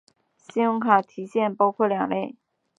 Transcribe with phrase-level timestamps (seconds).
[0.39, 2.35] 信用卡提现包括两类。